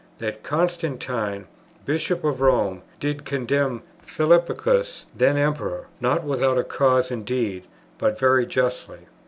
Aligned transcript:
That 0.17 0.41
Constantine, 0.41 1.45
Bishop 1.85 2.23
of 2.23 2.41
Rome, 2.41 2.81
did 2.99 3.23
condemn 3.23 3.83
Philippicus, 4.01 5.05
then 5.15 5.37
Emperor, 5.37 5.85
not 5.99 6.23
without 6.23 6.57
a 6.57 6.63
cause 6.63 7.11
indeed, 7.11 7.67
but 7.99 8.17
very 8.17 8.47
justly. 8.47 9.01